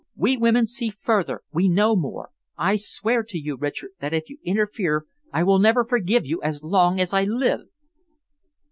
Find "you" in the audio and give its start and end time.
3.37-3.55, 4.31-4.39, 6.25-6.41